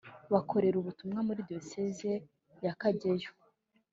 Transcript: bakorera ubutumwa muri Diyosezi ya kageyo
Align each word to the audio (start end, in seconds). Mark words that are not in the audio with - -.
bakorera 0.33 0.75
ubutumwa 0.79 1.19
muri 1.27 1.41
Diyosezi 1.49 2.11
ya 2.65 2.73
kageyo 2.81 3.29